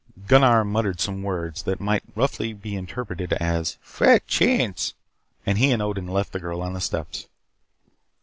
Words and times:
Gunnar 0.27 0.65
muttered 0.65 0.99
some 0.99 1.21
words 1.21 1.61
that 1.61 1.79
might 1.79 2.03
be 2.07 2.13
roughly 2.15 2.57
interpreted 2.75 3.33
as 3.33 3.77
"Fat 3.83 4.25
Chance" 4.25 4.95
and 5.45 5.59
he 5.59 5.69
and 5.71 5.79
Odin 5.79 6.07
left 6.07 6.31
the 6.31 6.39
girl 6.39 6.63
on 6.63 6.73
the 6.73 6.81
steps. 6.81 7.27